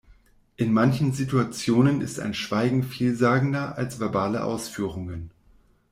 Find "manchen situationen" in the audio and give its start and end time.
0.73-2.01